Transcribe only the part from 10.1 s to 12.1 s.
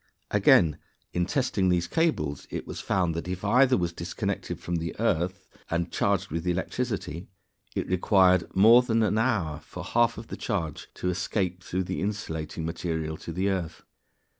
of the charge to escape through the